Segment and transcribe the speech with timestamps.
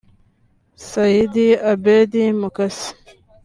[0.89, 2.11] Saidi Abed
[2.41, 2.91] Makasi